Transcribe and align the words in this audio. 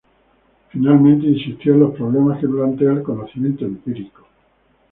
Finalmente, 0.71 1.27
insistió 1.27 1.75
en 1.75 1.81
los 1.81 1.93
problemas 1.95 2.39
que 2.41 2.47
plantea 2.47 2.91
el 2.91 3.03
conocimiento 3.03 3.65
empírico. 3.65 4.25